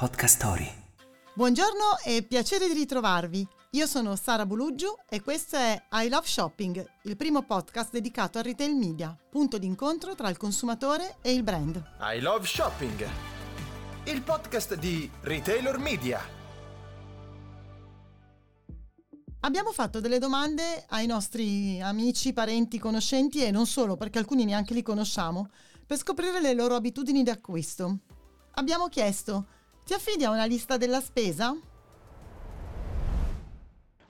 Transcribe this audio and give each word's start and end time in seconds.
Podcast 0.00 0.36
Story. 0.36 0.66
Buongiorno 1.34 1.98
e 2.02 2.22
piacere 2.22 2.68
di 2.68 2.72
ritrovarvi. 2.72 3.46
Io 3.72 3.86
sono 3.86 4.16
Sara 4.16 4.46
Buluggiu 4.46 4.96
e 5.06 5.20
questo 5.20 5.56
è 5.56 5.78
I 5.92 6.08
Love 6.08 6.26
Shopping, 6.26 6.90
il 7.02 7.16
primo 7.18 7.42
podcast 7.42 7.90
dedicato 7.90 8.38
al 8.38 8.44
retail 8.44 8.74
media, 8.74 9.14
punto 9.28 9.58
d'incontro 9.58 10.14
tra 10.14 10.30
il 10.30 10.38
consumatore 10.38 11.18
e 11.20 11.32
il 11.32 11.42
brand. 11.42 11.96
I 12.00 12.18
Love 12.20 12.46
Shopping, 12.46 13.06
il 14.04 14.22
podcast 14.22 14.74
di 14.76 15.10
Retailer 15.20 15.76
Media. 15.76 16.18
Abbiamo 19.40 19.70
fatto 19.72 20.00
delle 20.00 20.18
domande 20.18 20.86
ai 20.88 21.04
nostri 21.04 21.78
amici, 21.82 22.32
parenti, 22.32 22.78
conoscenti 22.78 23.44
e 23.44 23.50
non 23.50 23.66
solo, 23.66 23.98
perché 23.98 24.18
alcuni 24.18 24.46
neanche 24.46 24.72
li 24.72 24.82
conosciamo, 24.82 25.50
per 25.84 25.98
scoprire 25.98 26.40
le 26.40 26.54
loro 26.54 26.74
abitudini 26.74 27.22
di 27.22 27.28
acquisto. 27.28 27.98
Abbiamo 28.52 28.88
chiesto, 28.88 29.46
ti 29.90 29.96
affidi 29.96 30.22
a 30.22 30.30
una 30.30 30.44
lista 30.44 30.76
della 30.76 31.00
spesa? 31.00 31.52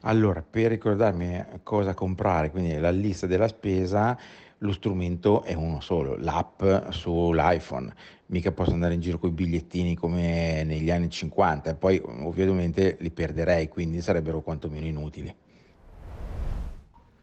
Allora, 0.02 0.42
per 0.42 0.68
ricordarmi 0.68 1.42
cosa 1.62 1.94
comprare, 1.94 2.50
quindi 2.50 2.78
la 2.78 2.90
lista 2.90 3.26
della 3.26 3.48
spesa, 3.48 4.14
lo 4.58 4.72
strumento 4.72 5.42
è 5.42 5.54
uno 5.54 5.80
solo, 5.80 6.16
l'app 6.18 6.62
sull'iPhone. 6.90 7.94
Mica 8.26 8.52
posso 8.52 8.72
andare 8.72 8.92
in 8.92 9.00
giro 9.00 9.18
con 9.18 9.30
i 9.30 9.32
bigliettini 9.32 9.96
come 9.96 10.64
negli 10.64 10.90
anni 10.90 11.08
50, 11.08 11.74
poi 11.76 11.98
ovviamente 12.04 12.98
li 13.00 13.10
perderei, 13.10 13.68
quindi 13.68 14.02
sarebbero 14.02 14.42
quantomeno 14.42 14.84
inutili. 14.84 15.34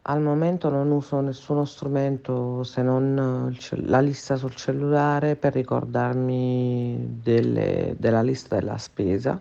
Al 0.10 0.22
momento 0.22 0.70
non 0.70 0.90
uso 0.92 1.20
nessuno 1.20 1.66
strumento 1.66 2.64
se 2.64 2.82
non 2.82 3.54
cell- 3.60 3.90
la 3.90 4.00
lista 4.00 4.38
sul 4.38 4.56
cellulare 4.56 5.36
per 5.36 5.54
ricordarmi 5.54 7.20
delle- 7.22 7.94
della 8.00 8.22
lista 8.22 8.56
della 8.56 8.78
spesa. 8.78 9.38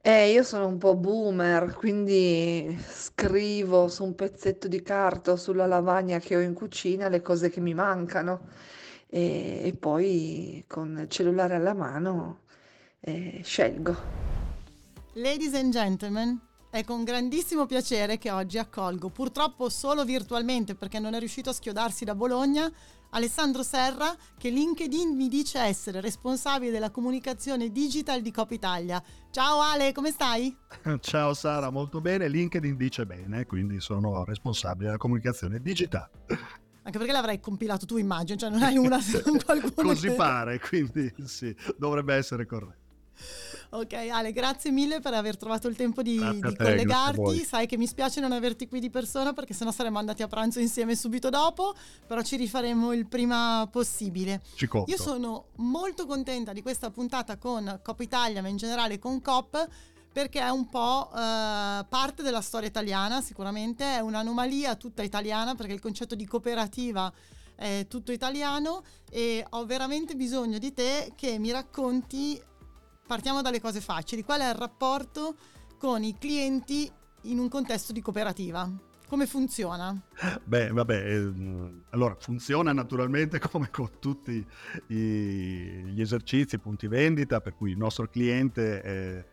Eh, 0.00 0.30
io 0.30 0.42
sono 0.42 0.66
un 0.68 0.78
po' 0.78 0.94
boomer, 0.94 1.74
quindi 1.74 2.74
scrivo 2.88 3.88
su 3.88 4.02
un 4.04 4.14
pezzetto 4.14 4.66
di 4.66 4.80
carta 4.80 5.32
o 5.32 5.36
sulla 5.36 5.66
lavagna 5.66 6.18
che 6.18 6.36
ho 6.36 6.40
in 6.40 6.54
cucina 6.54 7.08
le 7.08 7.20
cose 7.20 7.50
che 7.50 7.60
mi 7.60 7.74
mancano 7.74 8.46
e, 9.08 9.60
e 9.62 9.74
poi 9.74 10.64
con 10.66 11.00
il 11.02 11.08
cellulare 11.10 11.56
alla 11.56 11.74
mano 11.74 12.38
eh, 13.00 13.40
scelgo. 13.44 13.94
Ladies 15.14 15.52
and 15.54 15.72
gentlemen, 15.72 16.40
è 16.76 16.84
con 16.84 17.04
grandissimo 17.04 17.64
piacere 17.64 18.18
che 18.18 18.30
oggi 18.30 18.58
accolgo, 18.58 19.08
purtroppo 19.08 19.70
solo 19.70 20.04
virtualmente 20.04 20.74
perché 20.74 20.98
non 20.98 21.14
è 21.14 21.18
riuscito 21.18 21.48
a 21.48 21.54
schiodarsi 21.54 22.04
da 22.04 22.14
Bologna, 22.14 22.70
Alessandro 23.10 23.62
Serra, 23.62 24.14
che 24.36 24.50
LinkedIn 24.50 25.16
mi 25.16 25.28
dice 25.28 25.58
essere 25.58 26.02
responsabile 26.02 26.70
della 26.70 26.90
comunicazione 26.90 27.70
digital 27.72 28.20
di 28.20 28.30
Cop 28.30 28.50
Italia. 28.50 29.02
Ciao 29.30 29.60
Ale, 29.60 29.92
come 29.92 30.10
stai? 30.10 30.54
Ciao 31.00 31.32
Sara, 31.32 31.70
molto 31.70 32.02
bene. 32.02 32.28
LinkedIn 32.28 32.76
dice 32.76 33.06
bene, 33.06 33.46
quindi 33.46 33.80
sono 33.80 34.22
responsabile 34.24 34.86
della 34.86 34.98
comunicazione 34.98 35.60
digitale. 35.62 36.10
Anche 36.82 36.98
perché 36.98 37.12
l'avrai 37.12 37.40
compilato 37.40 37.86
tu, 37.86 37.96
immagino, 37.96 38.38
cioè 38.38 38.50
non 38.50 38.62
hai 38.62 38.76
una 38.76 38.98
qualcuno 39.44 39.88
Così 39.88 40.08
che- 40.08 40.14
pare, 40.14 40.60
quindi 40.60 41.10
sì, 41.24 41.56
dovrebbe 41.78 42.14
essere 42.14 42.44
corretto. 42.44 42.84
Ok 43.70 43.92
Ale, 43.92 44.32
grazie 44.32 44.70
mille 44.70 45.00
per 45.00 45.14
aver 45.14 45.36
trovato 45.36 45.68
il 45.68 45.76
tempo 45.76 46.02
di, 46.02 46.18
di 46.18 46.40
te, 46.40 46.56
collegarti. 46.56 47.44
Sai 47.44 47.66
che 47.66 47.76
mi 47.76 47.86
spiace 47.86 48.20
non 48.20 48.32
averti 48.32 48.68
qui 48.68 48.80
di 48.80 48.90
persona 48.90 49.32
perché 49.32 49.54
sennò 49.54 49.70
saremmo 49.70 49.98
andati 49.98 50.22
a 50.22 50.28
pranzo 50.28 50.60
insieme 50.60 50.94
subito 50.94 51.30
dopo, 51.30 51.74
però 52.06 52.22
ci 52.22 52.36
rifaremo 52.36 52.92
il 52.92 53.06
prima 53.06 53.68
possibile. 53.70 54.42
Ci 54.54 54.66
conto. 54.66 54.90
Io 54.90 54.96
sono 54.96 55.46
molto 55.56 56.06
contenta 56.06 56.52
di 56.52 56.62
questa 56.62 56.90
puntata 56.90 57.36
con 57.36 57.80
Cop 57.82 58.00
Italia, 58.00 58.42
ma 58.42 58.48
in 58.48 58.56
generale 58.56 58.98
con 58.98 59.20
Cop, 59.20 59.68
perché 60.12 60.40
è 60.40 60.48
un 60.48 60.68
po' 60.68 61.10
eh, 61.10 61.84
parte 61.88 62.22
della 62.22 62.40
storia 62.40 62.68
italiana, 62.68 63.20
sicuramente 63.20 63.84
è 63.84 64.00
un'anomalia 64.00 64.74
tutta 64.76 65.02
italiana 65.02 65.54
perché 65.54 65.74
il 65.74 65.80
concetto 65.80 66.14
di 66.14 66.26
cooperativa 66.26 67.12
è 67.54 67.86
tutto 67.88 68.12
italiano 68.12 68.82
e 69.10 69.44
ho 69.46 69.66
veramente 69.66 70.14
bisogno 70.14 70.58
di 70.58 70.72
te 70.72 71.12
che 71.16 71.38
mi 71.38 71.50
racconti, 71.50 72.40
partiamo 73.06 73.40
dalle 73.42 73.60
cose 73.60 73.80
facili, 73.80 74.24
qual 74.24 74.40
è 74.40 74.48
il 74.48 74.54
rapporto 74.54 75.36
con 75.78 76.02
i 76.02 76.16
clienti 76.18 76.90
in 77.22 77.38
un 77.38 77.48
contesto 77.48 77.92
di 77.92 78.00
cooperativa? 78.00 78.68
Come 79.08 79.26
funziona? 79.26 79.96
Beh, 80.42 80.70
vabbè, 80.70 81.12
ehm, 81.12 81.84
allora 81.90 82.16
funziona 82.18 82.72
naturalmente 82.72 83.38
come 83.50 83.70
con 83.70 83.88
tutti 84.00 84.44
i- 84.88 84.94
gli 84.94 86.00
esercizi, 86.00 86.58
punti 86.58 86.88
vendita, 86.88 87.40
per 87.40 87.54
cui 87.54 87.70
il 87.70 87.76
nostro 87.76 88.08
cliente 88.08 88.80
è, 88.80 89.24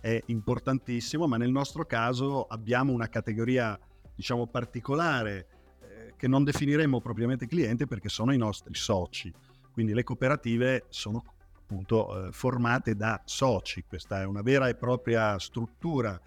è 0.00 0.22
importantissimo, 0.26 1.26
ma 1.26 1.38
nel 1.38 1.50
nostro 1.50 1.86
caso 1.86 2.44
abbiamo 2.44 2.92
una 2.92 3.08
categoria, 3.08 3.78
diciamo, 4.14 4.46
particolare 4.48 5.46
eh, 5.80 6.14
che 6.14 6.28
non 6.28 6.44
definiremmo 6.44 7.00
propriamente 7.00 7.46
cliente 7.46 7.86
perché 7.86 8.10
sono 8.10 8.34
i 8.34 8.38
nostri 8.38 8.74
soci. 8.74 9.32
Quindi 9.72 9.94
le 9.94 10.04
cooperative 10.04 10.84
sono 10.90 11.24
appunto 11.72 12.28
eh, 12.28 12.32
formate 12.32 12.94
da 12.94 13.20
soci, 13.24 13.84
questa 13.88 14.20
è 14.20 14.26
una 14.26 14.42
vera 14.42 14.68
e 14.68 14.74
propria 14.74 15.38
struttura 15.38 16.20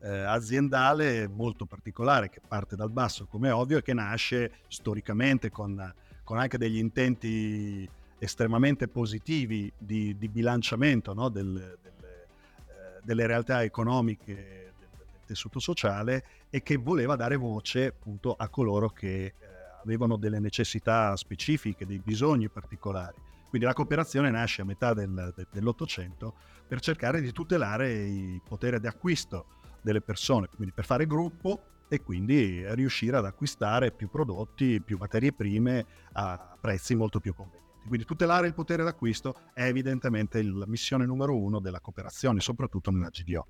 eh, 0.00 0.08
aziendale 0.08 1.28
molto 1.28 1.66
particolare 1.66 2.30
che 2.30 2.40
parte 2.46 2.76
dal 2.76 2.90
basso 2.90 3.26
come 3.26 3.50
ovvio 3.50 3.78
e 3.78 3.82
che 3.82 3.92
nasce 3.92 4.52
storicamente 4.68 5.50
con, 5.50 5.94
con 6.24 6.38
anche 6.38 6.56
degli 6.56 6.78
intenti 6.78 7.88
estremamente 8.18 8.88
positivi 8.88 9.70
di, 9.76 10.16
di 10.16 10.28
bilanciamento 10.28 11.12
no, 11.12 11.28
del- 11.28 11.78
delle, 11.82 12.22
eh, 12.68 13.00
delle 13.02 13.26
realtà 13.26 13.62
economiche 13.62 14.72
del, 14.78 14.88
del 14.96 15.20
tessuto 15.26 15.58
sociale 15.58 16.24
e 16.48 16.62
che 16.62 16.76
voleva 16.76 17.16
dare 17.16 17.36
voce 17.36 17.86
appunto 17.86 18.34
a 18.34 18.48
coloro 18.48 18.88
che 18.88 19.24
eh, 19.24 19.34
avevano 19.82 20.16
delle 20.16 20.38
necessità 20.38 21.14
specifiche, 21.16 21.84
dei 21.84 22.00
bisogni 22.02 22.48
particolari. 22.48 23.25
Quindi 23.48 23.66
la 23.66 23.72
cooperazione 23.72 24.30
nasce 24.30 24.62
a 24.62 24.64
metà 24.64 24.92
del- 24.92 25.32
de- 25.34 25.46
dell'Ottocento 25.50 26.34
per 26.66 26.80
cercare 26.80 27.20
di 27.20 27.32
tutelare 27.32 27.92
il 28.06 28.42
potere 28.46 28.80
di 28.80 28.86
acquisto 28.86 29.46
delle 29.80 30.00
persone, 30.00 30.48
quindi 30.54 30.74
per 30.74 30.84
fare 30.84 31.06
gruppo 31.06 31.62
e 31.88 32.02
quindi 32.02 32.64
riuscire 32.74 33.16
ad 33.16 33.24
acquistare 33.24 33.92
più 33.92 34.08
prodotti, 34.08 34.82
più 34.82 34.96
materie 34.98 35.32
prime 35.32 35.86
a 36.14 36.56
prezzi 36.60 36.94
molto 36.96 37.20
più 37.20 37.34
convenienti. 37.34 37.64
Quindi 37.86 38.04
tutelare 38.04 38.48
il 38.48 38.54
potere 38.54 38.82
d'acquisto 38.82 39.36
è 39.54 39.62
evidentemente 39.62 40.42
la 40.42 40.66
missione 40.66 41.06
numero 41.06 41.38
uno 41.38 41.60
della 41.60 41.80
cooperazione, 41.80 42.40
soprattutto 42.40 42.90
nella 42.90 43.10
GDO. 43.10 43.46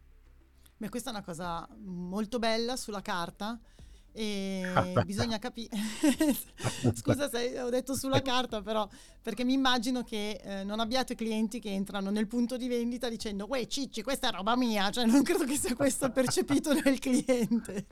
Beh, 0.76 0.90
questa 0.90 1.08
è 1.08 1.12
una 1.14 1.24
cosa 1.24 1.66
molto 1.84 2.38
bella 2.38 2.76
sulla 2.76 3.00
carta 3.00 3.58
e 4.16 4.64
bisogna 5.04 5.38
capire. 5.38 5.76
Scusa 6.94 7.28
se 7.28 7.60
ho 7.60 7.68
detto 7.68 7.94
sulla 7.94 8.22
carta, 8.22 8.62
però, 8.62 8.88
perché 9.20 9.44
mi 9.44 9.52
immagino 9.52 10.02
che 10.02 10.40
eh, 10.42 10.64
non 10.64 10.80
abbiate 10.80 11.14
clienti 11.14 11.60
che 11.60 11.70
entrano 11.70 12.10
nel 12.10 12.26
punto 12.26 12.56
di 12.56 12.66
vendita 12.66 13.10
dicendo 13.10 13.46
Uè, 13.46 13.66
Cicci, 13.66 14.02
questa 14.02 14.28
è 14.28 14.32
roba 14.32 14.56
mia, 14.56 14.90
cioè 14.90 15.04
non 15.04 15.22
credo 15.22 15.44
che 15.44 15.56
sia 15.56 15.74
questo 15.74 16.10
percepito 16.10 16.72
nel 16.82 16.98
cliente. 16.98 17.84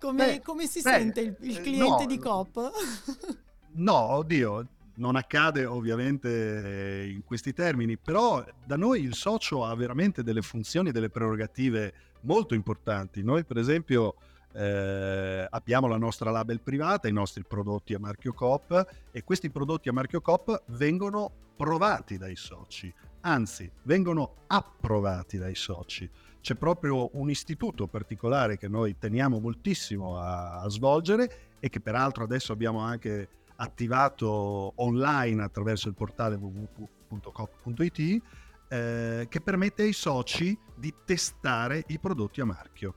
Come, 0.00 0.26
Beh, 0.26 0.40
come 0.42 0.66
si 0.66 0.80
beh, 0.80 0.90
sente 0.90 1.20
il, 1.20 1.36
il 1.40 1.56
eh, 1.58 1.60
cliente 1.60 2.04
no, 2.04 2.06
di 2.06 2.18
Coop? 2.18 2.70
No, 3.78 3.94
oddio, 3.94 4.66
non 4.94 5.16
accade 5.16 5.66
ovviamente 5.66 7.10
in 7.12 7.24
questi 7.24 7.52
termini, 7.52 7.98
però 7.98 8.42
da 8.64 8.76
noi 8.76 9.02
il 9.02 9.14
socio 9.14 9.66
ha 9.66 9.74
veramente 9.74 10.22
delle 10.22 10.40
funzioni 10.40 10.88
e 10.88 10.92
delle 10.92 11.10
prerogative 11.10 11.92
molto 12.22 12.54
importanti. 12.54 13.22
Noi 13.22 13.44
per 13.44 13.58
esempio 13.58 14.14
eh, 14.56 15.46
abbiamo 15.50 15.86
la 15.86 15.98
nostra 15.98 16.30
label 16.30 16.60
privata, 16.60 17.08
i 17.08 17.12
nostri 17.12 17.44
prodotti 17.46 17.92
a 17.94 17.98
marchio 17.98 18.32
Coop 18.32 18.86
e 19.10 19.22
questi 19.22 19.50
prodotti 19.50 19.88
a 19.88 19.92
marchio 19.92 20.20
Coop 20.20 20.62
vengono 20.68 21.30
provati 21.56 22.16
dai 22.16 22.36
soci, 22.36 22.92
anzi 23.20 23.70
vengono 23.82 24.44
approvati 24.46 25.36
dai 25.36 25.54
soci. 25.54 26.08
C'è 26.40 26.54
proprio 26.54 27.10
un 27.14 27.28
istituto 27.28 27.86
particolare 27.86 28.56
che 28.56 28.68
noi 28.68 28.96
teniamo 28.98 29.40
moltissimo 29.40 30.18
a, 30.18 30.60
a 30.60 30.68
svolgere 30.68 31.54
e 31.60 31.68
che 31.68 31.80
peraltro 31.80 32.24
adesso 32.24 32.52
abbiamo 32.52 32.78
anche 32.80 33.28
attivato 33.56 34.72
online 34.76 35.42
attraverso 35.42 35.88
il 35.88 35.94
portale 35.94 36.36
www.coop.it 36.36 38.22
eh, 38.68 39.26
che 39.28 39.40
permette 39.40 39.82
ai 39.82 39.92
soci 39.92 40.56
di 40.74 40.94
testare 41.04 41.84
i 41.88 41.98
prodotti 41.98 42.40
a 42.40 42.44
marchio. 42.44 42.94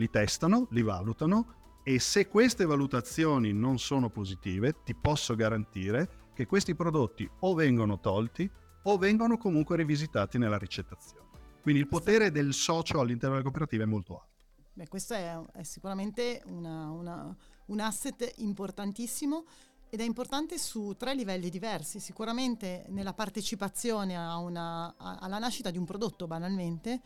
Li 0.00 0.08
testano, 0.08 0.66
li 0.70 0.80
valutano 0.80 1.80
e 1.84 1.98
se 1.98 2.26
queste 2.26 2.64
valutazioni 2.64 3.52
non 3.52 3.78
sono 3.78 4.08
positive, 4.08 4.76
ti 4.82 4.94
posso 4.94 5.34
garantire 5.34 6.30
che 6.32 6.46
questi 6.46 6.74
prodotti 6.74 7.28
o 7.40 7.52
vengono 7.52 8.00
tolti 8.00 8.50
o 8.84 8.96
vengono 8.96 9.36
comunque 9.36 9.76
rivisitati 9.76 10.38
nella 10.38 10.56
ricettazione. 10.56 11.28
Quindi 11.60 11.82
il 11.82 11.86
potere 11.86 12.30
del 12.30 12.54
socio 12.54 12.98
all'interno 12.98 13.34
della 13.36 13.42
cooperativa 13.46 13.82
è 13.82 13.86
molto 13.86 14.14
alto. 14.18 14.46
Beh, 14.72 14.88
questo 14.88 15.12
è, 15.12 15.38
è 15.52 15.62
sicuramente 15.64 16.40
una- 16.46 16.90
una- 16.90 17.36
un 17.66 17.80
asset 17.80 18.36
importantissimo 18.38 19.44
ed 19.90 20.00
è 20.00 20.04
importante 20.04 20.56
su 20.56 20.94
tre 20.96 21.14
livelli 21.14 21.50
diversi, 21.50 22.00
sicuramente 22.00 22.86
nella 22.88 23.12
partecipazione 23.12 24.16
una, 24.16 24.94
a, 24.96 25.18
alla 25.20 25.38
nascita 25.38 25.70
di 25.70 25.76
un 25.76 25.84
prodotto 25.84 26.26
banalmente, 26.26 27.02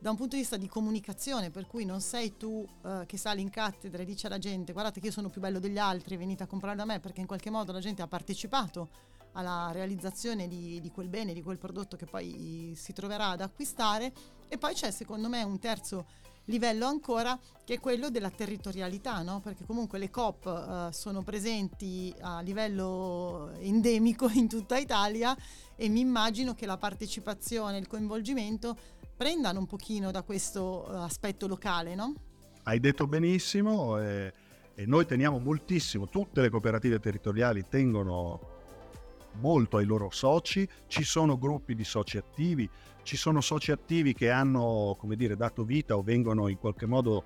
da 0.00 0.10
un 0.10 0.16
punto 0.16 0.36
di 0.36 0.42
vista 0.42 0.56
di 0.56 0.68
comunicazione, 0.68 1.50
per 1.50 1.66
cui 1.66 1.84
non 1.84 2.00
sei 2.00 2.36
tu 2.36 2.64
uh, 2.82 3.04
che 3.04 3.16
sali 3.16 3.40
in 3.40 3.50
cattedra 3.50 4.02
e 4.02 4.04
dici 4.04 4.26
alla 4.26 4.38
gente 4.38 4.72
guardate 4.72 5.00
che 5.00 5.06
io 5.06 5.12
sono 5.12 5.28
più 5.28 5.40
bello 5.40 5.58
degli 5.58 5.78
altri, 5.78 6.16
venite 6.16 6.44
a 6.44 6.46
comprare 6.46 6.76
da 6.76 6.84
me 6.84 7.00
perché 7.00 7.20
in 7.20 7.26
qualche 7.26 7.50
modo 7.50 7.72
la 7.72 7.80
gente 7.80 8.02
ha 8.02 8.06
partecipato 8.06 8.90
alla 9.32 9.70
realizzazione 9.72 10.46
di, 10.46 10.80
di 10.80 10.90
quel 10.90 11.08
bene, 11.08 11.32
di 11.32 11.42
quel 11.42 11.58
prodotto 11.58 11.96
che 11.96 12.06
poi 12.06 12.72
si 12.76 12.92
troverà 12.92 13.30
ad 13.30 13.40
acquistare 13.40 14.12
e 14.48 14.56
poi 14.56 14.74
c'è 14.74 14.90
secondo 14.90 15.28
me 15.28 15.42
un 15.42 15.58
terzo 15.58 16.06
livello 16.48 16.86
ancora 16.86 17.38
che 17.64 17.74
è 17.74 17.80
quello 17.80 18.08
della 18.08 18.30
territorialità, 18.30 19.20
no? 19.22 19.40
perché 19.40 19.64
comunque 19.64 19.98
le 19.98 20.10
COP 20.10 20.46
uh, 20.46 20.92
sono 20.92 21.22
presenti 21.22 22.14
a 22.20 22.40
livello 22.40 23.50
endemico 23.58 24.28
in 24.32 24.48
tutta 24.48 24.78
Italia 24.78 25.36
e 25.76 25.88
mi 25.88 26.00
immagino 26.00 26.54
che 26.54 26.66
la 26.66 26.78
partecipazione, 26.78 27.78
il 27.78 27.86
coinvolgimento 27.86 28.76
prendano 29.18 29.58
un 29.58 29.66
pochino 29.66 30.12
da 30.12 30.22
questo 30.22 30.86
uh, 30.88 30.92
aspetto 30.98 31.48
locale, 31.48 31.96
no? 31.96 32.14
Hai 32.62 32.78
detto 32.78 33.08
benissimo 33.08 33.98
e, 34.00 34.32
e 34.74 34.86
noi 34.86 35.06
teniamo 35.06 35.40
moltissimo, 35.40 36.06
tutte 36.06 36.40
le 36.40 36.48
cooperative 36.48 37.00
territoriali 37.00 37.66
tengono 37.68 38.56
molto 39.40 39.78
ai 39.78 39.86
loro 39.86 40.10
soci, 40.10 40.66
ci 40.86 41.02
sono 41.02 41.36
gruppi 41.36 41.74
di 41.74 41.82
soci 41.82 42.16
attivi, 42.16 42.70
ci 43.02 43.16
sono 43.16 43.40
soci 43.40 43.72
attivi 43.72 44.14
che 44.14 44.30
hanno, 44.30 44.94
come 44.96 45.16
dire, 45.16 45.34
dato 45.34 45.64
vita 45.64 45.96
o 45.96 46.02
vengono 46.02 46.46
in 46.46 46.58
qualche 46.58 46.86
modo 46.86 47.24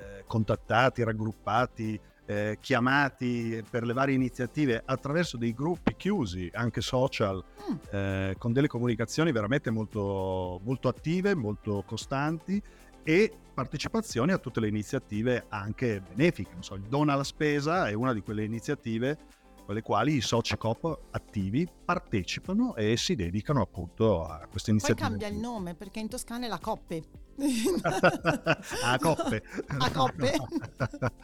eh, 0.00 0.24
contattati, 0.26 1.04
raggruppati, 1.04 2.00
eh, 2.28 2.58
chiamati 2.60 3.64
per 3.68 3.84
le 3.84 3.94
varie 3.94 4.14
iniziative 4.14 4.82
attraverso 4.84 5.38
dei 5.38 5.54
gruppi 5.54 5.96
chiusi, 5.96 6.50
anche 6.52 6.82
social, 6.82 7.42
mm. 7.42 7.76
eh, 7.90 8.34
con 8.38 8.52
delle 8.52 8.68
comunicazioni 8.68 9.32
veramente 9.32 9.70
molto, 9.70 10.60
molto 10.62 10.88
attive, 10.88 11.34
molto 11.34 11.82
costanti 11.86 12.62
e 13.02 13.32
partecipazione 13.54 14.34
a 14.34 14.38
tutte 14.38 14.60
le 14.60 14.68
iniziative 14.68 15.46
anche 15.48 16.02
benefiche. 16.02 16.50
Non 16.52 16.62
so, 16.62 16.74
il 16.74 16.82
Dona 16.82 17.14
alla 17.14 17.24
spesa 17.24 17.88
è 17.88 17.94
una 17.94 18.12
di 18.12 18.20
quelle 18.20 18.44
iniziative 18.44 19.18
con 19.64 19.74
le 19.74 19.80
quali 19.82 20.16
i 20.16 20.20
soci 20.20 20.56
COP 20.58 20.98
attivi 21.10 21.66
partecipano 21.84 22.74
e 22.74 22.98
si 22.98 23.14
dedicano 23.14 23.62
appunto 23.62 24.24
a 24.24 24.46
queste 24.50 24.70
iniziative. 24.70 25.08
Poi 25.08 25.18
cambia 25.18 25.34
il 25.34 25.42
nome 25.42 25.74
perché 25.74 25.98
in 25.98 26.08
Toscana 26.08 26.44
è 26.44 26.48
la 26.48 26.58
Coppe. 26.58 27.27
a 28.84 28.98
coppe. 28.98 29.42
A 29.66 29.90
coppe. 29.90 30.36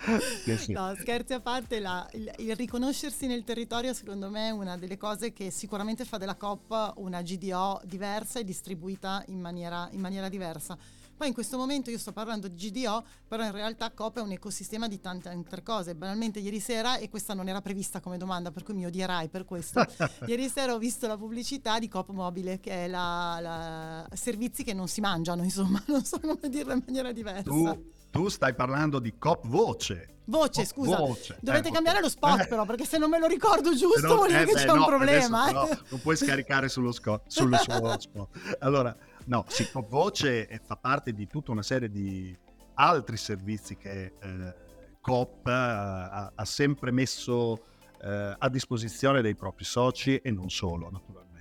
No, 0.69 0.95
scherzi 0.99 1.33
a 1.33 1.41
parte, 1.41 1.81
la, 1.81 2.07
il, 2.13 2.31
il, 2.39 2.55
riconoscersi 2.55 3.27
nel 3.27 3.45
territorio 3.45 3.93
secondo 3.93 4.29
me 4.31 4.49
è 4.49 4.51
una 4.51 4.77
delle 4.77 4.97
cose 4.97 5.33
che 5.33 5.51
sicuramente 5.51 6.05
fa 6.05 6.19
della 6.19 6.35
COP 6.35 6.93
una 6.97 7.23
GDO 7.23 7.81
diversa 7.85 8.39
e 8.39 8.45
distribuita 8.45 9.25
in 9.29 9.41
maniera, 9.41 9.89
in 9.93 10.01
maniera 10.01 10.29
diversa 10.29 10.77
poi 11.17 11.29
in 11.29 11.35
questo 11.35 11.57
momento 11.57 11.91
io 11.91 11.99
sto 11.99 12.13
parlando 12.13 12.49
di 12.49 12.71
GDO, 12.71 13.05
però 13.27 13.45
in 13.45 13.53
realtà 13.53 13.91
COP 13.91 14.19
è 14.19 14.21
un 14.21 14.33
ecosistema 14.33 14.89
di 14.89 15.01
tante 15.01 15.29
altre 15.29 15.63
cose. 15.63 15.95
Banalmente 15.95 16.41
ieri 16.41 16.61
sera, 16.61 16.97
e 16.97 17.09
questa 17.09 17.35
non 17.35 17.49
era 17.49 17.61
prevista 17.61 18.01
come 18.01 18.17
domanda, 18.17 18.51
per 18.51 18.63
cui 18.63 18.75
mi 18.75 18.87
odierai 18.87 19.29
per 19.29 19.45
questo, 19.45 19.85
ieri 20.27 20.49
sera 20.49 20.75
ho 20.75 20.79
visto 20.79 21.07
la 21.07 21.17
pubblicità 21.17 21.79
di 21.79 21.89
Coop 21.89 22.11
Mobile, 22.11 22.61
che 22.61 22.85
è 22.85 22.89
la, 22.89 23.39
la 23.41 24.09
servizi 24.15 24.65
che 24.65 24.75
non 24.75 24.89
si 24.89 25.01
mangiano, 25.01 25.43
insomma, 25.43 25.83
non 25.89 26.05
so 26.05 26.19
come 26.21 26.49
dirlo 26.49 26.73
in 26.73 26.83
maniera 26.85 27.13
diversa. 27.13 27.43
Tu, 27.43 27.93
tu 28.11 28.29
stai 28.29 28.55
parlando 28.55 28.99
di 28.99 29.17
Coop 29.19 29.47
Voce. 29.47 30.15
Voce, 30.27 30.63
Cop 30.63 30.73
scusa. 30.73 30.97
Voce. 30.97 31.37
Dovete 31.41 31.69
eh, 31.69 31.73
cambiare 31.73 32.01
lo 32.01 32.09
spot 32.09 32.41
eh. 32.41 32.47
però, 32.49 32.65
perché 32.65 32.85
se 32.85 32.99
non 32.99 33.11
me 33.11 33.19
lo 33.19 33.27
ricordo 33.27 33.75
giusto 33.75 34.01
però, 34.01 34.15
vuol 34.17 34.29
dire 34.29 34.43
eh, 34.43 34.47
che 34.47 34.53
beh, 34.53 34.61
c'è 34.61 34.67
no, 34.67 34.75
un 34.75 34.85
problema. 34.87 35.45
Adesso, 35.45 35.71
eh. 35.71 35.79
non 35.91 36.01
puoi 36.01 36.17
scaricare 36.17 36.69
sullo, 36.69 36.93
sco- 36.93 37.23
sullo 37.27 37.57
suo 37.59 37.99
spot. 37.99 38.29
Allora, 38.61 38.97
No, 39.26 39.44
sì, 39.49 39.71
Top 39.71 39.88
Voce 39.88 40.61
fa 40.62 40.76
parte 40.76 41.12
di 41.12 41.26
tutta 41.26 41.50
una 41.50 41.62
serie 41.62 41.88
di 41.88 42.37
altri 42.75 43.17
servizi 43.17 43.76
che 43.76 44.12
eh, 44.21 44.55
Coop 45.00 45.47
ha, 45.47 46.32
ha, 46.35 46.44
sempre 46.44 46.91
messo 46.91 47.65
eh, 48.03 48.35
a 48.38 48.49
disposizione 48.49 49.23
dei 49.23 49.35
propri 49.35 49.65
soci 49.65 50.17
e 50.17 50.31
non 50.31 50.50
solo, 50.50 50.91
naturalmente. 50.91 51.32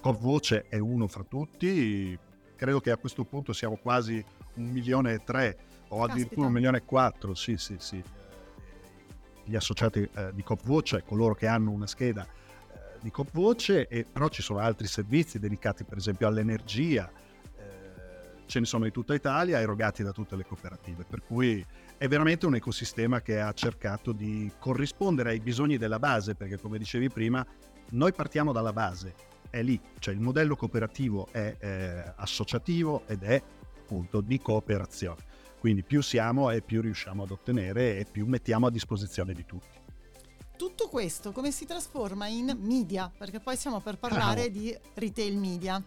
Coop 0.00 0.18
Voce 0.18 0.66
è 0.68 0.78
uno 0.78 1.06
fra 1.06 1.22
tutti, 1.22 2.18
credo 2.56 2.80
che 2.80 2.90
a 2.90 2.96
questo 2.96 3.24
punto 3.24 3.52
siamo 3.52 3.76
quasi 3.76 4.24
un 4.54 4.64
milione 4.64 5.14
e 5.14 5.22
tre 5.22 5.58
o 5.88 6.02
addirittura 6.02 6.46
un 6.46 6.52
milione 6.52 6.78
e 6.78 6.84
quattro, 6.84 7.34
sì, 7.34 7.56
sì, 7.56 7.76
sì. 7.78 8.02
Gli 9.44 9.54
associati 9.54 10.08
eh, 10.14 10.32
di 10.32 10.42
Coop 10.42 10.62
Voce, 10.64 11.04
coloro 11.04 11.34
che 11.34 11.46
hanno 11.46 11.70
una 11.70 11.86
scheda 11.86 12.26
di 13.02 13.10
Copvoce, 13.10 13.88
e, 13.88 14.04
però 14.10 14.28
ci 14.28 14.42
sono 14.42 14.60
altri 14.60 14.86
servizi 14.86 15.38
dedicati 15.38 15.84
per 15.84 15.98
esempio 15.98 16.26
all'energia, 16.28 17.10
eh, 17.56 18.44
ce 18.46 18.60
ne 18.60 18.64
sono 18.64 18.86
in 18.86 18.92
tutta 18.92 19.14
Italia, 19.14 19.60
erogati 19.60 20.02
da 20.02 20.12
tutte 20.12 20.36
le 20.36 20.44
cooperative, 20.46 21.04
per 21.08 21.22
cui 21.22 21.64
è 21.98 22.08
veramente 22.08 22.46
un 22.46 22.54
ecosistema 22.54 23.20
che 23.20 23.40
ha 23.40 23.52
cercato 23.52 24.12
di 24.12 24.50
corrispondere 24.58 25.30
ai 25.30 25.40
bisogni 25.40 25.76
della 25.76 25.98
base, 25.98 26.34
perché 26.34 26.58
come 26.58 26.78
dicevi 26.78 27.10
prima, 27.10 27.44
noi 27.90 28.12
partiamo 28.12 28.52
dalla 28.52 28.72
base, 28.72 29.14
è 29.50 29.62
lì, 29.62 29.78
cioè 29.98 30.14
il 30.14 30.20
modello 30.20 30.56
cooperativo 30.56 31.28
è 31.30 31.56
eh, 31.58 32.12
associativo 32.16 33.02
ed 33.06 33.22
è 33.22 33.42
appunto 33.80 34.20
di 34.20 34.40
cooperazione. 34.40 35.30
Quindi 35.58 35.84
più 35.84 36.00
siamo 36.00 36.50
e 36.50 36.62
più 36.62 36.80
riusciamo 36.80 37.22
ad 37.22 37.30
ottenere 37.30 37.98
e 37.98 38.06
più 38.10 38.26
mettiamo 38.26 38.66
a 38.66 38.70
disposizione 38.70 39.32
di 39.32 39.44
tutti 39.44 39.81
tutto 40.62 40.86
questo 40.86 41.32
come 41.32 41.50
si 41.50 41.66
trasforma 41.66 42.28
in 42.28 42.56
media? 42.60 43.10
Perché 43.18 43.40
poi 43.40 43.56
siamo 43.56 43.80
per 43.80 43.98
parlare 43.98 44.44
oh. 44.44 44.48
di 44.48 44.78
retail 44.94 45.36
media. 45.36 45.82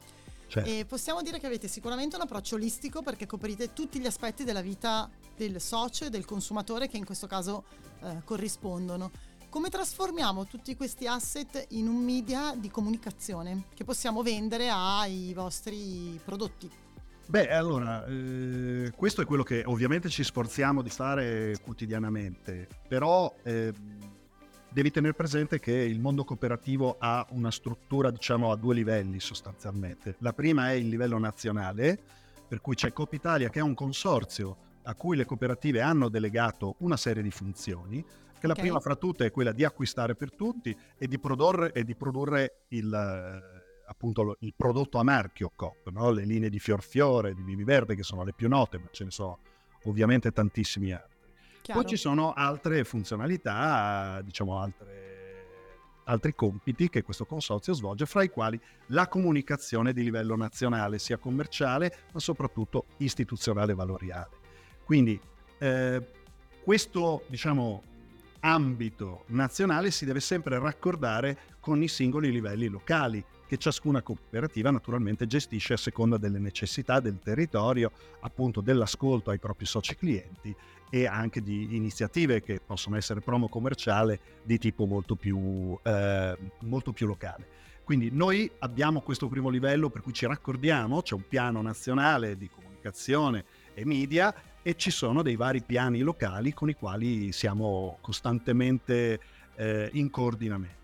Certo. 0.48 0.69
E 0.69 0.83
possiamo 0.83 1.22
dire 1.22 1.39
che 1.39 1.45
avete 1.45 1.69
sicuramente 1.69 2.18
un 2.18 2.24
approccio 2.24 2.56
olistico 2.56 3.01
perché 3.01 3.25
coprite 3.25 3.72
tutti 3.72 4.01
gli 4.01 4.06
aspetti 4.06 4.44
della 4.44 4.60
vita 4.60 5.10
del 5.33 5.62
socio 5.62 6.04
e 6.04 6.10
del 6.10 6.25
consumatore 6.25 6.89
che 6.89 6.98
in 6.98 7.06
questo 7.06 7.25
caso 7.25 7.63
eh, 8.01 8.18
corrispondono. 8.25 9.12
Come 9.48 9.69
trasformiamo 9.69 10.45
tutti 10.45 10.75
questi 10.75 11.07
asset 11.07 11.68
in 11.69 11.88
un 11.88 12.04
media 12.04 12.54
di 12.54 12.69
comunicazione 12.69 13.68
che 13.74 13.86
possiamo 13.86 14.24
vendere 14.24 14.68
ai 14.69 15.31
vostri 15.33 16.19
prodotti? 16.22 16.69
Beh, 17.27 17.48
allora, 17.50 18.06
eh, 18.06 18.92
questo 18.94 19.22
è 19.22 19.25
quello 19.25 19.44
che 19.44 19.63
ovviamente 19.66 20.10
ci 20.10 20.24
sforziamo 20.24 20.81
di 20.81 20.89
fare 20.89 21.57
quotidianamente, 21.63 22.68
però 22.89 23.33
eh, 23.42 23.74
devi 24.75 24.92
tenere 24.92 25.13
presente 25.13 25.57
che 25.57 25.72
il 25.72 26.01
mondo 26.01 26.25
cooperativo 26.25 26.98
ha 27.00 27.25
una 27.30 27.50
struttura, 27.50 28.12
diciamo, 28.12 28.51
a 28.51 28.57
due 28.57 28.75
livelli 28.75 29.22
sostanzialmente. 29.22 30.18
La 30.19 30.33
prima 30.33 30.72
è 30.72 30.74
il 30.74 30.89
livello 30.89 31.18
nazionale, 31.18 31.98
per 32.46 32.60
cui 32.60 32.75
c'è 32.75 32.91
Coop 32.91 33.13
Italia 33.13 33.48
che 33.48 33.60
è 33.60 33.62
un 33.62 33.74
consorzio 33.74 34.58
a 34.84 34.94
cui 34.96 35.15
le 35.15 35.24
cooperative 35.24 35.79
hanno 35.79 36.10
delegato 36.10 36.75
una 36.79 36.98
serie 36.98 37.24
di 37.24 37.32
funzioni, 37.32 38.03
che 38.38 38.48
la 38.48 38.51
okay. 38.51 38.65
prima 38.65 38.82
fra 38.82 38.98
tutte 38.98 39.27
è 39.27 39.32
quella 39.32 39.53
di 39.53 39.63
acquistare 39.63 40.13
per 40.13 40.36
tutti 40.36 40.77
e 40.98 41.08
di 41.08 41.20
produrre, 41.20 41.72
e 41.72 41.86
di 41.86 41.96
produrre 41.96 42.65
il, 42.67 42.94
eh, 42.94 43.88
appunto, 43.88 44.36
il 44.41 44.53
prodotto 44.58 44.98
a 44.98 45.03
marchio 45.03 45.53
Coop, 45.55 45.89
no? 45.89 46.12
le 46.12 46.25
linee 46.25 46.50
di 46.50 46.60
Fior 46.60 46.84
Fiore, 46.84 47.34
di 47.34 47.44
Vivi 47.44 47.63
Verde 47.63 47.96
che 47.96 48.03
sono 48.03 48.25
le 48.25 48.34
più 48.34 48.50
note, 48.50 48.77
ma 48.77 48.88
ce 48.91 49.05
ne 49.05 49.12
sono 49.12 49.39
ovviamente 49.86 50.34
tantissimi 50.34 50.91
altri. 50.91 51.14
Chiaro. 51.65 51.81
Poi 51.81 51.89
ci 51.89 51.98
sono 51.98 52.31
altre 52.34 52.84
funzionalità, 52.84 54.22
diciamo 54.24 54.60
altre, 54.60 55.48
altri 56.03 56.36
compiti 56.36 56.89
che 56.89 57.01
questo 57.01 57.25
consorzio 57.25 57.74
svolge, 57.74 58.05
fra 58.05 58.22
i 58.22 58.29
quali 58.29 58.62
la 58.89 59.07
comunicazione 59.07 59.91
di 59.91 60.03
livello 60.03 60.36
nazionale, 60.36 61.00
sia 61.00 61.17
commerciale 61.17 62.01
ma 62.13 62.19
soprattutto 62.19 62.86
istituzionale 62.98 63.72
e 63.72 63.75
valoriale. 63.75 64.29
Quindi 64.84 65.19
eh, 65.57 66.07
questo 66.63 67.24
diciamo, 67.29 67.81
ambito 68.41 69.24
nazionale 69.29 69.89
si 69.89 70.05
deve 70.05 70.19
sempre 70.19 70.60
raccordare 70.60 71.55
con 71.60 71.81
i 71.81 71.88
singoli 71.88 72.29
livelli 72.29 72.67
locali 72.67 73.25
che 73.47 73.57
ciascuna 73.57 74.01
cooperativa 74.01 74.71
naturalmente 74.71 75.27
gestisce 75.27 75.73
a 75.73 75.77
seconda 75.77 76.17
delle 76.17 76.39
necessità 76.39 76.99
del 76.99 77.19
territorio, 77.19 77.91
appunto 78.21 78.61
dell'ascolto 78.61 79.29
ai 79.29 79.39
propri 79.39 79.65
soci 79.65 79.95
clienti 79.95 80.55
e 80.89 81.07
anche 81.07 81.41
di 81.41 81.75
iniziative 81.75 82.41
che 82.41 82.61
possono 82.65 82.95
essere 82.95 83.21
promo 83.21 83.47
commerciale 83.47 84.19
di 84.43 84.57
tipo 84.57 84.85
molto 84.85 85.15
più, 85.15 85.77
eh, 85.83 86.37
molto 86.61 86.93
più 86.93 87.07
locale. 87.07 87.63
Quindi 87.83 88.09
noi 88.11 88.49
abbiamo 88.59 89.01
questo 89.01 89.27
primo 89.27 89.49
livello 89.49 89.89
per 89.89 90.01
cui 90.01 90.13
ci 90.13 90.25
raccordiamo, 90.25 91.01
c'è 91.01 91.13
un 91.13 91.27
piano 91.27 91.61
nazionale 91.61 92.35
di 92.35 92.49
comunicazione 92.49 93.45
e 93.75 93.85
media 93.85 94.33
e 94.63 94.75
ci 94.75 94.89
sono 94.89 95.21
dei 95.21 95.35
vari 95.35 95.61
piani 95.61 95.99
locali 95.99 96.51
con 96.51 96.69
i 96.69 96.73
quali 96.73 97.31
siamo 97.31 97.99
costantemente 98.01 99.19
eh, 99.55 99.89
in 99.93 100.09
coordinamento. 100.09 100.83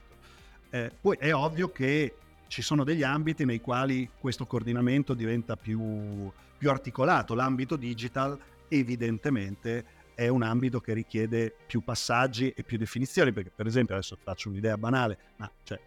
Eh, 0.69 0.91
poi 1.01 1.17
è 1.19 1.33
ovvio 1.33 1.71
che 1.71 2.15
ci 2.51 2.61
sono 2.61 2.83
degli 2.83 3.01
ambiti 3.01 3.45
nei 3.45 3.61
quali 3.61 4.09
questo 4.19 4.45
coordinamento 4.45 5.13
diventa 5.13 5.55
più, 5.55 6.29
più 6.57 6.69
articolato. 6.69 7.33
L'ambito 7.33 7.77
digital 7.77 8.37
evidentemente 8.67 9.85
è 10.13 10.27
un 10.27 10.43
ambito 10.43 10.81
che 10.81 10.91
richiede 10.91 11.55
più 11.65 11.81
passaggi 11.81 12.49
e 12.49 12.63
più 12.63 12.77
definizioni, 12.77 13.31
perché 13.31 13.53
per 13.55 13.67
esempio 13.67 13.95
adesso 13.95 14.17
faccio 14.21 14.49
un'idea 14.49 14.77
banale, 14.77 15.17
ma 15.37 15.49
cioè, 15.63 15.79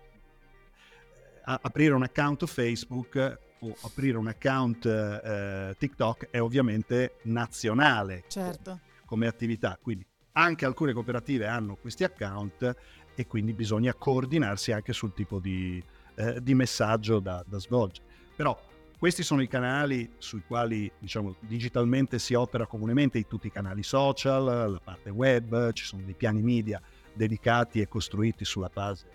aprire 1.44 1.92
un 1.92 2.02
account 2.02 2.46
Facebook 2.46 3.38
o 3.58 3.76
aprire 3.82 4.16
un 4.16 4.28
account 4.28 4.86
eh, 4.86 5.74
TikTok 5.76 6.30
è 6.30 6.40
ovviamente 6.40 7.16
nazionale 7.24 8.24
certo. 8.26 8.80
come 9.04 9.26
attività, 9.26 9.78
quindi 9.82 10.06
anche 10.32 10.64
alcune 10.64 10.94
cooperative 10.94 11.46
hanno 11.46 11.76
questi 11.76 12.04
account 12.04 12.74
e 13.14 13.26
quindi 13.26 13.52
bisogna 13.52 13.92
coordinarsi 13.92 14.72
anche 14.72 14.94
sul 14.94 15.12
tipo 15.12 15.38
di, 15.38 15.82
eh, 16.16 16.42
di 16.42 16.54
messaggio 16.54 17.18
da, 17.20 17.44
da 17.46 17.58
svolgere. 17.58 18.06
Però 18.36 18.58
questi 18.98 19.22
sono 19.22 19.42
i 19.42 19.48
canali 19.48 20.10
sui 20.18 20.42
quali 20.46 20.90
diciamo, 20.98 21.36
digitalmente 21.40 22.18
si 22.18 22.34
opera 22.34 22.66
comunemente, 22.66 23.22
tutti 23.26 23.48
i 23.48 23.50
canali 23.50 23.82
social, 23.82 24.44
la 24.44 24.80
parte 24.82 25.10
web, 25.10 25.72
ci 25.72 25.84
sono 25.84 26.02
dei 26.04 26.14
piani 26.14 26.42
media 26.42 26.80
dedicati 27.12 27.80
e 27.80 27.88
costruiti 27.88 28.44
sulla 28.44 28.70
base 28.72 29.06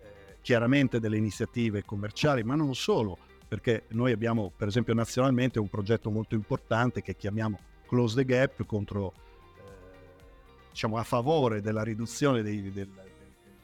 eh, 0.00 0.36
chiaramente 0.40 1.00
delle 1.00 1.16
iniziative 1.16 1.84
commerciali, 1.84 2.42
ma 2.42 2.54
non 2.54 2.74
solo, 2.74 3.18
perché 3.48 3.84
noi 3.88 4.12
abbiamo 4.12 4.52
per 4.56 4.68
esempio 4.68 4.94
nazionalmente 4.94 5.58
un 5.58 5.68
progetto 5.68 6.10
molto 6.10 6.34
importante 6.34 7.02
che 7.02 7.16
chiamiamo 7.16 7.58
Close 7.86 8.14
the 8.14 8.24
Gap 8.24 8.64
contro, 8.64 9.12
eh, 9.12 9.62
diciamo, 10.70 10.96
a 10.96 11.02
favore 11.02 11.60
della 11.60 11.82
riduzione 11.82 12.42
delle 12.42 12.88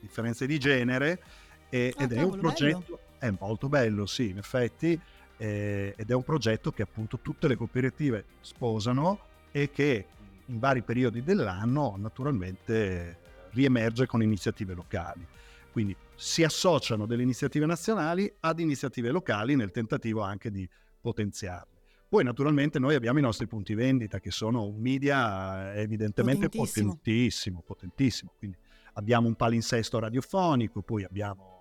differenze 0.01 0.47
di 0.47 0.59
genere 0.59 1.23
e, 1.69 1.93
ah, 1.97 2.03
ed 2.03 2.13
è 2.13 2.23
un 2.23 2.39
progetto, 2.39 2.79
bello. 2.79 3.01
è 3.19 3.31
molto 3.39 3.69
bello 3.69 4.07
sì 4.07 4.31
in 4.31 4.39
effetti, 4.39 4.99
eh, 5.37 5.95
ed 5.97 6.11
è 6.11 6.15
un 6.15 6.25
progetto 6.25 6.73
che 6.73 6.83
appunto 6.83 7.19
tutte 7.21 7.49
le 7.49 7.57
cooperative 7.57 8.25
sposano 8.41 9.21
e 9.51 9.71
che 9.71 10.07
in 10.47 10.59
vari 10.59 10.83
periodi 10.83 11.23
dell'anno 11.23 11.95
naturalmente 11.97 13.19
riemerge 13.51 14.07
con 14.07 14.23
iniziative 14.23 14.75
locali. 14.75 15.27
Quindi 15.71 15.97
si 16.15 16.43
associano 16.43 17.07
delle 17.07 17.23
iniziative 17.23 17.67
nazionali 17.67 18.33
ad 18.41 18.59
iniziative 18.59 19.11
locali 19.11 19.55
nel 19.55 19.71
tentativo 19.71 20.23
anche 20.23 20.51
di 20.51 20.69
potenziarle. 21.01 21.77
Poi 22.09 22.25
naturalmente 22.25 22.79
noi 22.79 22.95
abbiamo 22.95 23.19
i 23.19 23.23
nostri 23.23 23.47
punti 23.47 23.75
vendita 23.75 24.19
che 24.19 24.31
sono 24.31 24.65
un 24.65 24.81
media 24.81 25.75
evidentemente 25.75 26.49
potentissimo, 26.49 26.95
potentissimo. 26.95 27.63
potentissimo. 27.65 28.33
Quindi 28.39 28.57
abbiamo 28.95 29.29
un 29.29 29.35
palinsesto 29.35 29.99
radiofonico, 29.99 30.81
poi 30.81 31.05
abbiamo 31.05 31.58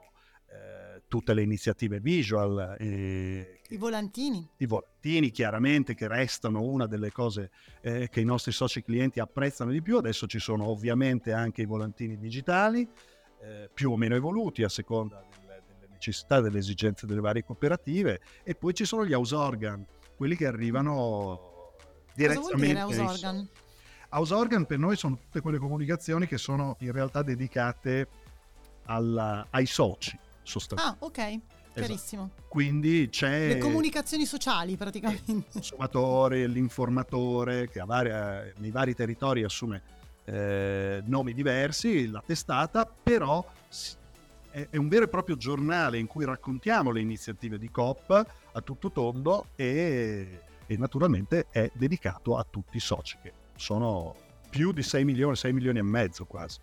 tutte 1.07 1.33
le 1.33 1.41
iniziative 1.41 1.99
visual. 1.99 2.75
Eh, 2.79 3.61
I 3.69 3.77
volantini. 3.77 4.47
I 4.57 4.65
volantini, 4.65 5.31
chiaramente, 5.31 5.95
che 5.95 6.07
restano 6.07 6.61
una 6.61 6.85
delle 6.85 7.11
cose 7.11 7.51
eh, 7.81 8.09
che 8.09 8.21
i 8.21 8.25
nostri 8.25 8.51
soci 8.51 8.83
clienti 8.83 9.19
apprezzano 9.19 9.71
di 9.71 9.81
più. 9.81 9.97
Adesso 9.97 10.27
ci 10.27 10.39
sono 10.39 10.67
ovviamente 10.67 11.31
anche 11.33 11.61
i 11.61 11.65
volantini 11.65 12.17
digitali, 12.17 12.87
eh, 13.41 13.69
più 13.73 13.91
o 13.91 13.97
meno 13.97 14.15
evoluti 14.15 14.63
a 14.63 14.69
seconda 14.69 15.23
delle, 15.31 15.63
delle 15.79 15.87
necessità, 15.91 16.41
delle 16.41 16.59
esigenze 16.59 17.05
delle 17.05 17.21
varie 17.21 17.43
cooperative. 17.43 18.19
E 18.43 18.55
poi 18.55 18.73
ci 18.73 18.85
sono 18.85 19.05
gli 19.05 19.13
house 19.13 19.35
organ, 19.35 19.85
quelli 20.15 20.35
che 20.35 20.45
arrivano 20.45 21.75
direttamente. 22.13 22.81
Cosa 22.81 23.03
house 23.03 23.25
organ? 23.25 23.49
House 24.09 24.33
organ 24.33 24.65
per 24.65 24.77
noi 24.77 24.95
sono 24.95 25.17
tutte 25.17 25.41
quelle 25.41 25.57
comunicazioni 25.57 26.27
che 26.27 26.37
sono 26.37 26.77
in 26.79 26.93
realtà 26.93 27.23
dedicate 27.23 28.07
alla, 28.85 29.45
ai 29.49 29.65
soci 29.65 30.17
sostanzialmente. 30.47 31.03
Ah, 31.03 31.07
ok. 31.07 31.39
Chiarissimo. 31.73 32.31
Esatto. 32.33 32.47
Quindi 32.47 33.09
c'è... 33.09 33.47
Le 33.47 33.57
comunicazioni 33.59 34.25
sociali 34.25 34.75
praticamente. 34.75 35.31
Il 35.31 35.43
consumatore, 35.51 36.47
l'informatore 36.47 37.69
che 37.69 37.81
varia, 37.85 38.51
nei 38.57 38.71
vari 38.71 38.95
territori 38.95 39.43
assume 39.43 39.81
eh, 40.25 41.01
nomi 41.05 41.33
diversi, 41.33 42.09
la 42.09 42.23
testata, 42.25 42.85
però 42.85 43.45
è, 44.49 44.67
è, 44.71 44.77
un 44.77 44.87
vero 44.87 45.05
e 45.05 45.07
proprio 45.07 45.37
giornale 45.37 45.99
in 45.99 46.07
cui 46.07 46.25
raccontiamo 46.25 46.91
le 46.91 47.01
iniziative 47.01 47.57
di 47.57 47.69
COP 47.69 48.25
a 48.51 48.61
tutto 48.61 48.91
tondo 48.91 49.47
e, 49.55 50.41
e 50.65 50.77
naturalmente 50.77 51.47
è 51.51 51.69
dedicato 51.73 52.37
a 52.37 52.45
tutti 52.49 52.77
i 52.77 52.81
soci 52.81 53.17
che 53.21 53.31
sono 53.55 54.15
più 54.49 54.71
di 54.71 54.81
6 54.81 55.05
milioni, 55.05 55.35
6 55.35 55.53
milioni 55.53 55.79
e 55.79 55.83
mezzo 55.83 56.25
quasi. 56.25 56.59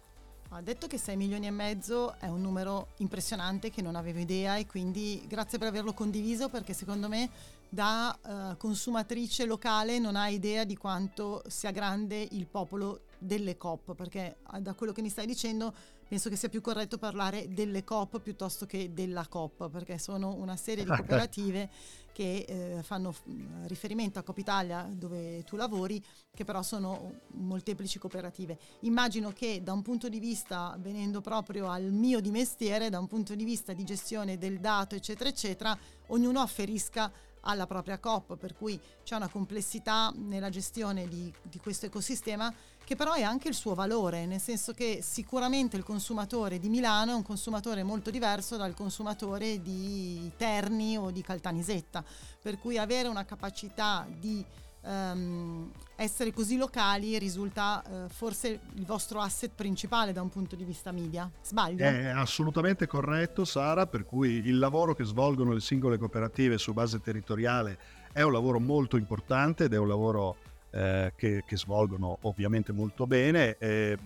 Ha 0.55 0.63
detto 0.63 0.87
che 0.87 0.99
6 0.99 1.17
milioni 1.17 1.49
e 1.49 1.51
mezzo 1.51 2.15
è 2.21 2.29
un 2.29 2.41
numero 2.41 2.91
impressionante 2.99 3.71
che 3.71 3.83
non 3.83 3.97
avevo 3.97 4.21
idea 4.21 4.57
e 4.57 4.67
quindi 4.67 5.21
grazie 5.27 5.59
per 5.59 5.67
averlo 5.67 5.93
condiviso 5.93 6.49
perché 6.49 6.73
secondo 6.73 7.09
me 7.09 7.29
da 7.69 8.17
uh, 8.23 8.57
consumatrice 8.57 9.47
locale 9.47 9.99
non 9.99 10.15
ha 10.15 10.29
idea 10.29 10.63
di 10.63 10.77
quanto 10.77 11.43
sia 11.49 11.73
grande 11.73 12.29
il 12.31 12.47
popolo 12.47 13.07
delle 13.19 13.57
COP 13.57 13.97
perché 13.97 14.37
ah, 14.45 14.61
da 14.61 14.75
quello 14.75 14.93
che 14.93 15.03
mi 15.03 15.09
stai 15.09 15.27
dicendo 15.27 15.75
penso 16.07 16.29
che 16.29 16.37
sia 16.37 16.49
più 16.49 16.61
corretto 16.61 16.99
parlare 16.99 17.53
delle 17.53 17.83
COP 17.83 18.21
piuttosto 18.21 18.65
che 18.65 18.93
della 18.93 19.27
COP 19.27 19.69
perché 19.71 19.99
sono 19.99 20.35
una 20.35 20.55
serie 20.55 20.85
di 20.85 20.91
cooperative 20.95 21.69
che 22.15 22.47
eh, 22.47 22.83
fanno 22.85 23.13
mm, 23.29 23.67
riferimento 23.67 24.21
a 24.21 24.23
Cop 24.23 24.39
Italia 24.39 24.89
dove 24.89 25.43
tu 25.43 25.57
lavori, 25.57 26.03
che 26.33 26.45
però 26.45 26.63
sono 26.63 27.23
molteplici 27.33 27.99
cooperative. 27.99 28.57
Immagino 28.81 29.33
che 29.33 29.63
da 29.65 29.73
un 29.73 29.83
punto 29.83 30.09
di 30.09 30.21
vista, 30.21 30.77
venendo 30.79 31.21
proprio 31.21 31.69
al 31.69 31.91
mio 31.91 32.21
di 32.21 32.31
mestiere, 32.31 32.89
da 32.89 33.01
un 33.01 33.09
punto 33.09 33.35
di 33.35 33.43
vista 33.43 33.73
di 33.73 33.83
gestione 33.83 34.39
del 34.39 34.61
dato, 34.61 34.95
eccetera, 34.95 35.29
eccetera, 35.29 35.77
ognuno 36.09 36.39
afferisca 36.41 37.13
alla 37.45 37.67
propria 37.67 37.99
COP, 37.99 38.37
per 38.37 38.55
cui 38.55 38.79
c'è 39.03 39.17
una 39.17 39.29
complessità 39.29 40.13
nella 40.15 40.51
gestione 40.51 41.09
di, 41.09 41.33
di 41.43 41.59
questo 41.59 41.87
ecosistema 41.87 42.53
che 42.85 42.97
però 42.97 43.15
è 43.15 43.23
anche 43.23 43.49
il 43.49 43.55
suo 43.55 43.75
valore, 43.75 44.27
nel 44.27 44.41
senso 44.41 44.73
che 44.75 45.01
sicuramente 45.03 45.77
il 45.77 45.83
consumatore 45.83 46.59
di 46.59 46.69
Milano 46.69 47.13
è 47.13 47.15
un 47.15 47.23
consumatore 47.23 47.83
molto 47.83 48.11
diverso 48.11 48.57
dal 48.57 48.75
consumatore 48.75 49.63
di 49.63 50.31
Terni 50.37 50.99
o 50.99 51.11
di 51.11 51.23
Caltanissetta, 51.23 52.05
per 52.43 52.59
cui 52.59 52.77
avere 52.77 53.09
una 53.09 53.25
capacità 53.25 54.07
di 54.07 54.45
um, 54.85 55.71
essere 55.97 56.33
così 56.33 56.57
locali 56.57 57.19
risulta 57.19 57.83
uh, 57.87 58.09
forse 58.09 58.61
il 58.75 58.85
vostro 58.85 59.21
asset 59.21 59.51
principale 59.55 60.13
da 60.13 60.23
un 60.23 60.29
punto 60.29 60.57
di 60.57 60.65
vista 60.65 60.93
media. 60.93 61.31
Sbaglio? 61.43 61.85
È 61.85 62.07
assolutamente 62.07 62.87
corretto 62.87 63.45
Sara, 63.45 63.87
per 63.87 64.05
cui 64.05 64.47
il 64.47 64.59
lavoro 64.59 64.95
che 64.95 65.05
svolgono 65.05 65.53
le 65.53 65.61
singole 65.61 65.99
cooperative 65.99 66.59
su 66.59 66.73
base 66.73 67.01
territoriale 67.01 67.79
è 68.13 68.23
un 68.23 68.33
lavoro 68.33 68.61
molto 68.61 68.97
importante 68.97 69.65
ed 69.65 69.73
è 69.73 69.79
un 69.79 69.89
lavoro 69.89 70.37
eh, 70.71 71.13
che, 71.17 71.43
che, 71.47 71.57
svolgono 71.57 72.19
ovviamente 72.23 72.73
molto 72.73 73.07
bene. 73.07 73.57
Eh, 73.59 73.99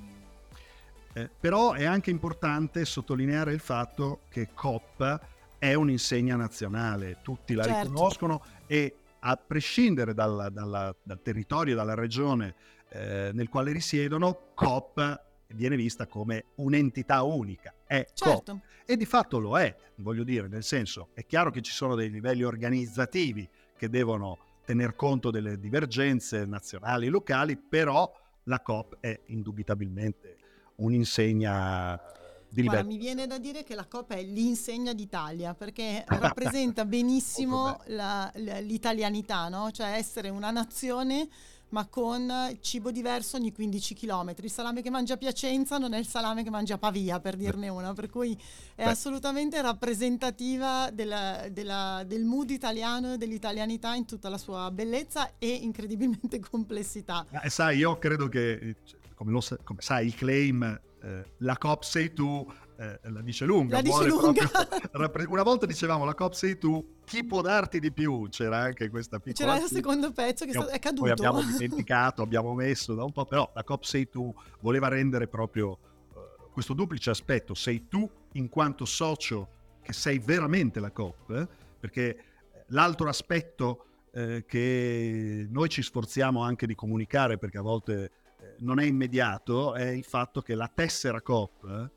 eh, 1.14 1.30
però 1.40 1.72
è 1.72 1.84
anche 1.84 2.10
importante 2.10 2.84
sottolineare 2.84 3.52
il 3.52 3.60
fatto 3.60 4.20
che 4.28 4.48
COP 4.54 5.20
è 5.58 5.74
un'insegna 5.74 6.36
nazionale, 6.36 7.18
tutti 7.22 7.54
la 7.54 7.64
certo. 7.64 7.88
riconoscono 7.88 8.42
e 8.66 8.94
a 9.20 9.36
prescindere 9.36 10.14
dalla, 10.14 10.48
dalla, 10.48 10.94
dal 11.02 11.20
territorio, 11.22 11.74
dalla 11.74 11.94
regione 11.94 12.54
eh, 12.90 13.30
nel 13.32 13.48
quale 13.48 13.72
risiedono, 13.72 14.50
COP 14.54 15.26
viene 15.48 15.76
vista 15.76 16.06
come 16.06 16.46
un'entità 16.56 17.22
unica, 17.22 17.74
è 17.86 18.06
certo. 18.12 18.52
COP. 18.52 18.60
E 18.84 18.96
di 18.96 19.06
fatto 19.06 19.38
lo 19.38 19.58
è, 19.58 19.74
voglio 19.96 20.24
dire, 20.24 20.48
nel 20.48 20.62
senso, 20.62 21.08
è 21.14 21.24
chiaro 21.26 21.50
che 21.50 21.62
ci 21.62 21.72
sono 21.72 21.94
dei 21.94 22.10
livelli 22.10 22.42
organizzativi 22.42 23.48
che 23.76 23.88
devono 23.88 24.38
tener 24.64 24.94
conto 24.94 25.30
delle 25.30 25.58
divergenze 25.58 26.44
nazionali 26.44 27.06
e 27.06 27.10
locali, 27.10 27.56
però 27.56 28.10
la 28.44 28.60
COP 28.60 28.98
è 29.00 29.18
indubitabilmente 29.26 30.36
un'insegna 30.76 32.00
di. 32.48 32.62
Guarda, 32.62 32.84
mi 32.84 32.96
viene 32.96 33.26
da 33.26 33.38
dire 33.38 33.62
che 33.62 33.74
la 33.74 33.86
COP 33.86 34.12
è 34.12 34.22
l'insegna 34.22 34.92
d'Italia 34.92 35.54
perché 35.54 36.04
rappresenta 36.08 36.84
benissimo 36.84 37.80
la, 37.86 38.30
l'italianità, 38.34 39.48
no? 39.48 39.70
cioè 39.70 39.92
essere 39.92 40.28
una 40.28 40.50
nazione 40.50 41.28
ma 41.70 41.86
con 41.86 42.32
cibo 42.60 42.90
diverso 42.90 43.36
ogni 43.36 43.52
15 43.52 43.94
km. 43.94 44.34
Il 44.40 44.50
salame 44.50 44.82
che 44.82 44.90
mangia 44.90 45.16
Piacenza 45.16 45.78
non 45.78 45.92
è 45.92 45.98
il 45.98 46.06
salame 46.06 46.42
che 46.42 46.50
mangia 46.50 46.78
Pavia, 46.78 47.20
per 47.20 47.36
dirne 47.36 47.68
una, 47.68 47.92
per 47.92 48.08
cui 48.08 48.32
è 48.74 48.84
Beh. 48.84 48.90
assolutamente 48.90 49.60
rappresentativa 49.60 50.90
della, 50.90 51.46
della, 51.50 52.04
del 52.06 52.24
mood 52.24 52.50
italiano 52.50 53.14
e 53.14 53.18
dell'italianità 53.18 53.94
in 53.94 54.06
tutta 54.06 54.28
la 54.28 54.38
sua 54.38 54.70
bellezza 54.70 55.32
e 55.38 55.48
incredibilmente 55.48 56.40
complessità. 56.50 57.26
Eh, 57.42 57.50
sai, 57.50 57.78
io 57.78 57.98
credo 57.98 58.28
che, 58.28 58.76
come, 59.14 59.30
lo, 59.30 59.42
come 59.62 59.80
sai, 59.80 60.06
il 60.06 60.14
claim 60.14 60.80
eh, 61.02 61.24
la 61.38 61.56
COP 61.56 61.82
sei 61.82 62.12
tu 62.12 62.46
eh, 62.76 63.00
la 63.02 63.20
dice 63.22 63.44
lunga. 63.44 63.76
La 63.76 63.82
dice 63.82 64.06
lunga. 64.06 64.48
Proprio, 64.90 65.30
una 65.30 65.42
volta 65.42 65.66
dicevamo 65.66 66.04
la 66.04 66.14
COP 66.14 66.32
sei 66.32 66.58
tu, 66.58 66.96
chi 67.04 67.24
può 67.24 67.40
darti 67.40 67.80
di 67.80 67.90
più? 67.90 68.28
C'era 68.28 68.58
anche 68.58 68.88
questa 68.88 69.18
piccola... 69.18 69.54
C'era 69.54 69.64
il 69.64 69.70
secondo 69.70 70.12
pezzo 70.12 70.44
che 70.44 70.52
è 70.52 70.78
caduto. 70.78 71.02
Poi 71.02 71.10
abbiamo 71.10 71.42
dimenticato, 71.42 72.22
abbiamo 72.22 72.54
messo 72.54 72.94
da 72.94 73.04
un 73.04 73.12
po', 73.12 73.24
però 73.24 73.50
la 73.54 73.64
COP 73.64 73.82
sei 73.82 74.08
tu 74.08 74.32
voleva 74.60 74.88
rendere 74.88 75.26
proprio 75.26 75.70
uh, 75.70 76.52
questo 76.52 76.74
duplice 76.74 77.10
aspetto, 77.10 77.54
sei 77.54 77.88
tu 77.88 78.08
in 78.32 78.48
quanto 78.48 78.84
socio 78.84 79.48
che 79.82 79.92
sei 79.92 80.18
veramente 80.18 80.80
la 80.80 80.90
COP, 80.90 81.30
eh? 81.30 81.48
perché 81.80 82.24
l'altro 82.68 83.08
aspetto 83.08 83.84
eh, 84.12 84.44
che 84.46 85.46
noi 85.48 85.68
ci 85.68 85.82
sforziamo 85.82 86.42
anche 86.42 86.66
di 86.66 86.74
comunicare, 86.74 87.38
perché 87.38 87.58
a 87.58 87.62
volte 87.62 88.04
eh, 88.04 88.10
non 88.58 88.78
è 88.80 88.84
immediato 88.84 89.74
è 89.74 89.88
il 89.88 90.04
fatto 90.04 90.40
che 90.40 90.54
la 90.54 90.70
tessera 90.72 91.20
COP, 91.20 91.90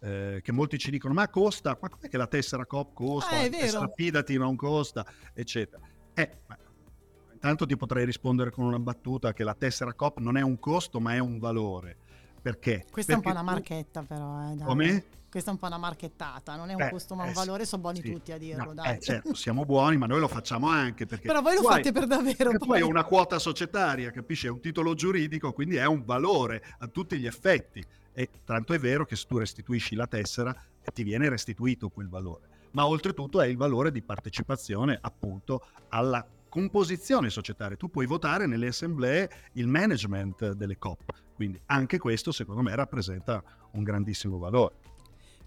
eh, 0.00 0.40
che 0.42 0.52
molti 0.52 0.78
ci 0.78 0.90
dicono 0.90 1.14
ma 1.14 1.28
costa, 1.28 1.78
ma 1.80 1.88
com'è 1.88 2.08
che 2.08 2.16
la 2.16 2.26
tessera 2.26 2.66
COP 2.66 2.92
costa? 2.92 3.36
Ah, 3.36 3.42
è 3.42 3.50
vero. 3.50 3.90
Fidati 3.94 4.36
non 4.36 4.56
costa, 4.56 5.06
eccetera. 5.34 5.82
Eh, 6.14 6.38
ma 6.46 6.58
intanto 7.32 7.66
ti 7.66 7.76
potrei 7.76 8.04
rispondere 8.04 8.50
con 8.50 8.64
una 8.64 8.78
battuta 8.78 9.32
che 9.32 9.44
la 9.44 9.54
tessera 9.54 9.94
COP 9.94 10.18
non 10.18 10.36
è 10.36 10.42
un 10.42 10.58
costo 10.58 11.00
ma 11.00 11.14
è 11.14 11.18
un 11.18 11.38
valore. 11.38 11.96
Perché? 12.42 12.84
Questa 12.90 13.12
Perché 13.12 13.12
è 13.12 13.14
un 13.14 13.22
po' 13.22 13.30
una 13.30 13.40
tu- 13.40 13.44
marchetta 13.46 14.02
però. 14.02 14.52
Eh. 14.52 14.56
Come? 14.64 15.04
Questa 15.32 15.48
è 15.48 15.52
un 15.54 15.58
po' 15.58 15.66
una 15.66 15.78
marchettata, 15.78 16.56
non 16.56 16.68
è 16.68 16.74
un 16.74 16.82
Eh, 16.82 16.90
costo 16.90 17.14
ma 17.14 17.22
un 17.22 17.30
eh, 17.30 17.32
valore, 17.32 17.64
sono 17.64 17.80
buoni 17.80 18.02
sì. 18.02 18.12
tutti 18.12 18.32
a 18.32 18.36
dirlo, 18.38 18.64
No, 18.64 18.74
dai. 18.74 18.96
eh, 18.96 19.00
certo, 19.00 19.34
siamo 19.34 19.64
buoni, 19.64 19.96
ma 19.96 20.04
noi 20.04 20.20
lo 20.20 20.28
facciamo 20.28 20.68
anche 20.68 21.06
perché 21.06 21.26
Però 21.26 21.40
voi 21.40 21.54
lo 21.54 21.60
tu 21.62 21.66
hai- 21.68 21.76
fate 21.76 21.92
per 21.92 22.06
davvero. 22.06 22.50
tu 22.58 22.66
poi. 22.66 22.82
hai 22.82 22.86
una 22.86 23.04
quota 23.04 23.38
societaria, 23.38 24.10
capisci? 24.10 24.46
È 24.46 24.50
un 24.50 24.60
titolo 24.60 24.92
giuridico, 24.94 25.52
quindi 25.52 25.76
è 25.76 25.86
un 25.86 26.04
valore 26.04 26.62
a 26.80 26.86
tutti 26.88 27.18
gli 27.18 27.26
effetti. 27.26 27.82
E 28.12 28.28
tanto 28.44 28.74
è 28.74 28.78
vero 28.78 29.06
che 29.06 29.16
se 29.16 29.24
tu 29.26 29.38
restituisci 29.38 29.94
la 29.94 30.06
tessera, 30.06 30.54
eh, 30.82 30.90
ti 30.92 31.02
viene 31.02 31.30
restituito 31.30 31.88
quel 31.88 32.10
valore. 32.10 32.48
Ma 32.72 32.86
oltretutto 32.86 33.40
è 33.40 33.46
il 33.46 33.56
valore 33.56 33.90
di 33.90 34.02
partecipazione 34.02 34.98
appunto 35.00 35.66
alla 35.88 36.26
composizione 36.46 37.30
societaria. 37.30 37.78
Tu 37.78 37.88
puoi 37.88 38.04
votare 38.04 38.46
nelle 38.46 38.66
assemblee 38.66 39.30
il 39.54 39.66
management 39.66 40.52
delle 40.52 40.76
COP, 40.76 41.10
quindi 41.42 41.60
anche 41.66 41.98
questo 41.98 42.30
secondo 42.30 42.62
me 42.62 42.72
rappresenta 42.76 43.42
un 43.72 43.82
grandissimo 43.82 44.38
valore. 44.38 44.76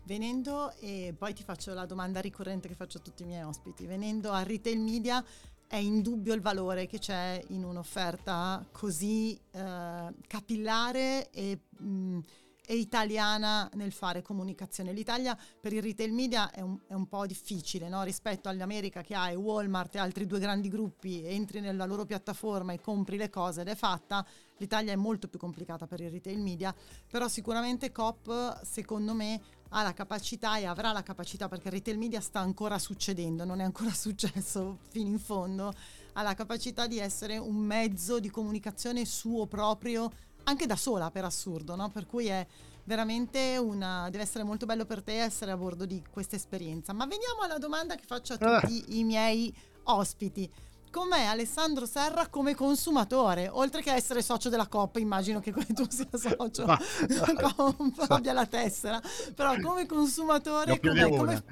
Venendo, 0.04 0.74
e 0.82 1.16
poi 1.18 1.34
ti 1.34 1.42
faccio 1.42 1.74
la 1.74 1.86
domanda 1.86 2.20
ricorrente 2.20 2.68
che 2.68 2.76
faccio 2.76 2.98
a 2.98 3.02
tutti 3.02 3.24
i 3.24 3.26
miei 3.26 3.44
ospiti, 3.44 3.86
venendo 3.86 4.32
al 4.32 4.44
retail 4.44 4.78
media 4.78 5.24
è 5.68 5.78
indubbio 5.78 6.34
il 6.34 6.42
valore 6.42 6.86
che 6.86 7.00
c'è 7.00 7.42
in 7.48 7.64
un'offerta 7.64 8.68
così 8.74 9.40
eh, 9.52 10.14
capillare 10.28 11.30
e, 11.32 11.60
mh, 11.78 12.20
e 12.66 12.76
italiana 12.76 13.70
nel 13.74 13.92
fare 13.92 14.22
comunicazione. 14.22 14.94
L'Italia 14.94 15.38
per 15.60 15.74
il 15.74 15.82
retail 15.82 16.12
media 16.12 16.52
è 16.52 16.62
un, 16.62 16.78
è 16.88 16.94
un 16.94 17.08
po' 17.08 17.26
difficile 17.26 17.90
no? 17.90 18.04
rispetto 18.04 18.50
all'America 18.50 19.02
che 19.02 19.16
ha 19.16 19.30
e 19.30 19.36
Walmart 19.36 19.96
e 19.96 20.00
altri 20.00 20.26
due 20.26 20.40
grandi 20.40 20.70
gruppi, 20.70 21.26
entri 21.26 21.60
nella 21.60 21.86
loro 21.86 22.06
piattaforma 22.06 22.74
e 22.74 22.80
compri 22.80 23.18
le 23.18 23.30
cose 23.30 23.62
ed 23.62 23.68
è 23.68 23.76
fatta. 23.76 24.26
L'Italia 24.58 24.94
è 24.94 24.96
molto 24.96 25.28
più 25.28 25.38
complicata 25.38 25.86
per 25.86 26.00
il 26.00 26.10
retail 26.10 26.40
media, 26.40 26.74
però 27.10 27.28
sicuramente 27.28 27.92
COP 27.92 28.62
secondo 28.64 29.14
me 29.14 29.42
ha 29.70 29.84
la 29.84 29.94
capacità 29.94 30.58
e 30.58 30.66
avrà 30.66 30.92
la 30.92 31.04
capacità 31.04 31.48
perché 31.50 31.68
il 31.68 31.74
retail 31.74 31.98
media 31.98 32.22
sta 32.22 32.40
ancora 32.40 32.80
succedendo, 32.80 33.44
non 33.44 33.60
è 33.60 33.64
ancora 33.64 33.92
successo 33.94 34.80
fino 34.90 35.10
in 35.10 35.20
fondo, 35.20 35.74
ha 36.14 36.22
la 36.22 36.34
capacità 36.34 36.88
di 36.88 37.00
essere 37.00 37.38
un 37.38 37.56
mezzo 37.56 38.20
di 38.20 38.30
comunicazione 38.30 39.04
suo 39.06 39.46
proprio 39.48 40.10
anche 40.46 40.66
da 40.66 40.76
sola 40.76 41.12
per 41.12 41.26
assurdo, 41.26 41.76
no? 41.76 41.90
Per 41.90 42.06
cui 42.08 42.28
è 42.28 42.46
veramente 42.86 43.58
una 43.58 44.10
deve 44.10 44.24
essere 44.24 44.44
molto 44.44 44.66
bello 44.66 44.86
per 44.86 45.02
te 45.04 45.20
essere 45.20 45.52
a 45.52 45.58
bordo 45.58 45.86
di 45.86 46.02
questa 46.10 46.36
esperienza. 46.36 46.94
Ma 46.94 47.06
veniamo 47.06 47.42
alla 47.42 47.58
domanda 47.58 47.96
che 47.96 48.04
faccio 48.06 48.34
a 48.34 48.38
Ah. 48.40 48.60
tutti 48.62 48.98
i 49.00 49.04
miei 49.04 49.54
ospiti. 49.84 50.50
Com'è 50.92 51.24
Alessandro 51.26 51.86
Serra 51.86 52.28
come 52.30 52.56
consumatore? 52.56 53.50
Oltre 53.50 53.82
che 53.82 53.92
essere 53.92 54.22
socio 54.22 54.48
della 54.48 54.68
Coppa, 54.68 55.00
immagino 55.00 55.42
che 55.42 55.52
tu 55.52 55.86
sia 55.90 56.08
socio, 56.14 56.66
Ma- 56.66 56.80
abbia 58.08 58.32
la 58.32 58.46
tessera, 58.46 59.02
però 59.36 59.60
come 59.60 59.86
consumatore 59.88 60.80
come, 60.80 61.44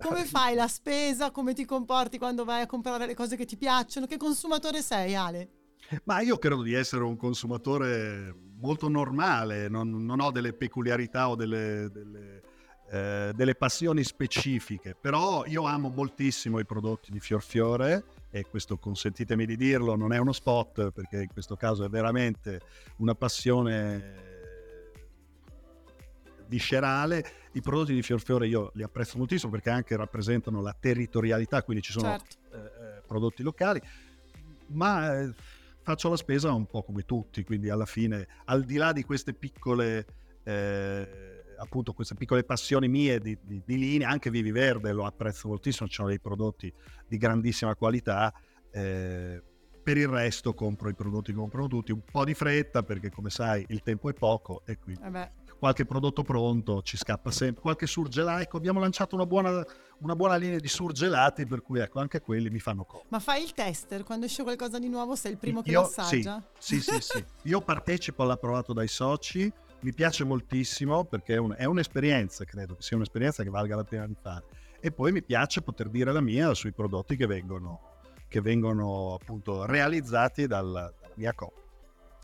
come 0.00 0.24
fai 0.24 0.54
la 0.54 0.68
spesa? 0.68 1.32
Come 1.32 1.52
ti 1.52 1.64
comporti 1.64 2.16
quando 2.18 2.44
vai 2.44 2.60
a 2.62 2.66
comprare 2.68 3.06
le 3.06 3.14
cose 3.16 3.34
che 3.34 3.44
ti 3.44 3.56
piacciono? 3.56 4.06
Che 4.06 4.16
consumatore 4.18 4.82
sei 4.82 5.16
Ale? 5.16 5.50
Ma 6.04 6.20
io 6.20 6.38
credo 6.38 6.62
di 6.62 6.74
essere 6.74 7.04
un 7.04 7.16
consumatore 7.16 8.34
molto 8.58 8.88
normale, 8.88 9.68
non, 9.68 10.04
non 10.04 10.20
ho 10.20 10.30
delle 10.30 10.52
peculiarità 10.52 11.28
o 11.28 11.34
delle, 11.34 11.88
delle, 11.90 12.42
eh, 12.90 13.32
delle 13.34 13.54
passioni 13.54 14.04
specifiche, 14.04 14.96
però 14.98 15.44
io 15.46 15.64
amo 15.64 15.88
moltissimo 15.88 16.58
i 16.58 16.64
prodotti 16.64 17.10
di 17.10 17.20
Fiorfiore 17.20 18.04
e 18.30 18.46
questo 18.48 18.78
consentitemi 18.78 19.44
di 19.46 19.56
dirlo, 19.56 19.96
non 19.96 20.12
è 20.12 20.18
uno 20.18 20.32
spot 20.32 20.90
perché 20.90 21.22
in 21.22 21.32
questo 21.32 21.56
caso 21.56 21.84
è 21.84 21.88
veramente 21.88 22.60
una 22.96 23.14
passione 23.14 24.30
viscerale. 26.46 27.24
I 27.52 27.60
prodotti 27.60 27.94
di 27.94 28.02
Fiorfiore 28.02 28.46
io 28.46 28.70
li 28.74 28.82
apprezzo 28.82 29.18
moltissimo 29.18 29.50
perché 29.50 29.70
anche 29.70 29.96
rappresentano 29.96 30.60
la 30.60 30.74
territorialità, 30.78 31.62
quindi 31.62 31.82
ci 31.82 31.92
sono 31.92 32.08
Certo. 32.08 32.36
eh, 32.52 32.58
eh, 32.58 33.02
prodotti 33.06 33.42
locali, 33.42 33.80
ma 34.68 35.18
eh, 35.20 35.32
faccio 35.82 36.08
la 36.08 36.16
spesa 36.16 36.52
un 36.52 36.66
po' 36.66 36.82
come 36.82 37.02
tutti, 37.02 37.44
quindi 37.44 37.68
alla 37.70 37.86
fine, 37.86 38.26
al 38.46 38.64
di 38.64 38.76
là 38.76 38.92
di 38.92 39.02
queste 39.02 39.34
piccole, 39.34 40.06
eh, 40.44 41.08
appunto, 41.58 41.92
queste 41.92 42.14
piccole 42.14 42.44
passioni 42.44 42.88
mie 42.88 43.18
di, 43.20 43.38
di- 43.42 43.62
di 43.64 43.78
linea, 43.78 44.08
anche 44.08 44.30
Vivi 44.30 44.50
Verde 44.50 44.92
lo 44.92 45.04
apprezzo 45.04 45.48
moltissimo, 45.48 45.88
ci 45.88 45.94
sono 45.94 46.08
dei 46.08 46.20
prodotti 46.20 46.72
di 47.06 47.16
grandissima 47.16 47.74
qualità. 47.74 48.32
eh, 48.74 49.42
per 49.82 49.96
il 49.96 50.06
resto 50.06 50.54
compro 50.54 50.88
i 50.88 50.94
prodotti 50.94 51.32
che 51.32 51.36
comprano 51.36 51.66
tutti, 51.66 51.90
un 51.90 52.02
po' 52.08 52.24
di 52.24 52.34
fretta 52.34 52.84
perché 52.84 53.10
come 53.10 53.30
sai 53.30 53.64
il 53.68 53.82
tempo 53.82 54.08
è 54.08 54.12
poco 54.12 54.62
e 54.64 54.78
quindi 54.78 55.02
Eh 55.02 55.10
qualche 55.62 55.84
prodotto 55.84 56.24
pronto 56.24 56.82
ci 56.82 56.96
scappa 56.96 57.30
sempre, 57.30 57.62
qualche 57.62 57.86
surgelato, 57.86 58.42
ecco 58.42 58.56
abbiamo 58.56 58.80
lanciato 58.80 59.14
una 59.14 59.26
buona, 59.26 59.64
una 59.98 60.16
buona 60.16 60.34
linea 60.34 60.58
di 60.58 60.66
surgelati 60.66 61.46
per 61.46 61.62
cui 61.62 61.78
ecco 61.78 62.00
anche 62.00 62.20
quelli 62.20 62.50
mi 62.50 62.58
fanno 62.58 62.82
comodo. 62.82 63.06
ma 63.10 63.20
fai 63.20 63.44
il 63.44 63.52
tester 63.52 64.02
quando 64.02 64.26
esce 64.26 64.42
qualcosa 64.42 64.80
di 64.80 64.88
nuovo? 64.88 65.14
Sei 65.14 65.30
il 65.30 65.38
primo 65.38 65.62
che 65.62 65.70
Io- 65.70 65.82
lo 65.82 65.86
assaggia? 65.86 66.42
Sì, 66.58 66.80
sì, 66.80 66.96
sì. 66.98 67.24
Io 67.46 67.60
partecipo 67.60 68.24
all'approvato 68.24 68.72
dai 68.72 68.88
soci, 68.88 69.52
mi 69.82 69.94
piace 69.94 70.24
moltissimo 70.24 71.04
perché 71.04 71.34
è, 71.34 71.38
un- 71.38 71.54
è 71.56 71.64
un'esperienza, 71.64 72.44
credo 72.44 72.74
che 72.74 72.82
sia 72.82 72.96
un'esperienza 72.96 73.44
che 73.44 73.50
valga 73.50 73.76
la 73.76 73.84
pena 73.84 74.04
di 74.08 74.16
fare. 74.20 74.42
E 74.80 74.90
poi 74.90 75.12
mi 75.12 75.22
piace 75.22 75.62
poter 75.62 75.88
dire 75.90 76.10
la 76.10 76.20
mia 76.20 76.54
sui 76.54 76.72
prodotti 76.72 77.14
che 77.14 77.26
vengono, 77.28 77.78
che 78.26 78.40
vengono 78.40 79.14
appunto 79.14 79.64
realizzati 79.64 80.48
dal- 80.48 80.72
dalla 80.72 80.92
mia 81.14 81.32
coppia. 81.34 81.61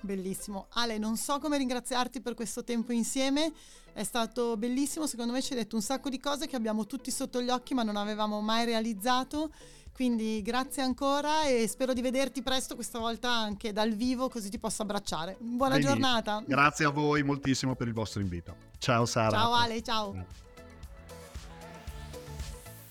Bellissimo. 0.00 0.66
Ale, 0.70 0.98
non 0.98 1.16
so 1.16 1.38
come 1.38 1.58
ringraziarti 1.58 2.20
per 2.20 2.34
questo 2.34 2.62
tempo 2.62 2.92
insieme, 2.92 3.52
è 3.92 4.04
stato 4.04 4.56
bellissimo, 4.56 5.06
secondo 5.06 5.32
me 5.32 5.42
ci 5.42 5.52
hai 5.52 5.58
detto 5.58 5.74
un 5.74 5.82
sacco 5.82 6.08
di 6.08 6.20
cose 6.20 6.46
che 6.46 6.56
abbiamo 6.56 6.86
tutti 6.86 7.10
sotto 7.10 7.42
gli 7.42 7.50
occhi 7.50 7.74
ma 7.74 7.82
non 7.82 7.96
avevamo 7.96 8.40
mai 8.40 8.64
realizzato, 8.64 9.50
quindi 9.92 10.40
grazie 10.42 10.82
ancora 10.82 11.46
e 11.46 11.66
spero 11.66 11.92
di 11.92 12.00
vederti 12.00 12.42
presto 12.42 12.76
questa 12.76 13.00
volta 13.00 13.28
anche 13.28 13.72
dal 13.72 13.90
vivo 13.90 14.28
così 14.28 14.50
ti 14.50 14.58
posso 14.60 14.82
abbracciare. 14.82 15.36
Buona 15.40 15.74
Benissimo. 15.74 15.98
giornata. 15.98 16.42
Grazie 16.46 16.84
a 16.84 16.90
voi 16.90 17.24
moltissimo 17.24 17.74
per 17.74 17.88
il 17.88 17.94
vostro 17.94 18.20
invito. 18.20 18.54
Ciao 18.78 19.04
Sara. 19.04 19.30
Ciao 19.30 19.52
Ale, 19.52 19.82
ciao. 19.82 20.26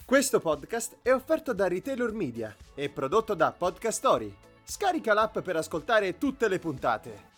Questo 0.03 0.39
podcast 0.39 0.97
è 1.01 1.13
offerto 1.13 1.53
da 1.53 1.67
Retailer 1.67 2.11
Media 2.11 2.53
e 2.75 2.89
prodotto 2.89 3.33
da 3.33 3.51
Podcast 3.51 3.97
Story. 3.97 4.46
Scarica 4.69 5.13
l'app 5.13 5.39
per 5.39 5.55
ascoltare 5.55 6.17
tutte 6.17 6.49
le 6.49 6.59
puntate. 6.59 7.36